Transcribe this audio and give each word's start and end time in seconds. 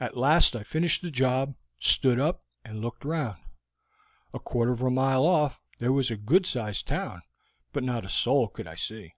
At 0.00 0.16
last 0.16 0.56
I 0.56 0.62
finished 0.62 1.02
the 1.02 1.10
job, 1.10 1.56
stood 1.78 2.18
up, 2.18 2.42
and 2.64 2.80
looked 2.80 3.04
round. 3.04 3.36
A 4.32 4.38
quarter 4.40 4.72
of 4.72 4.80
a 4.80 4.90
mile 4.90 5.26
off 5.26 5.60
there 5.78 5.92
was 5.92 6.10
a 6.10 6.16
good 6.16 6.46
sized 6.46 6.86
town, 6.88 7.20
but 7.70 7.82
not 7.84 8.06
a 8.06 8.08
soul 8.08 8.48
could 8.48 8.66
I 8.66 8.76
see. 8.76 9.12